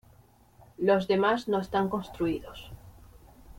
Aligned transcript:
Los 0.79 1.07
demás 1.07 1.47
no 1.47 1.59
están 1.59 1.87
construidos. 1.87 2.71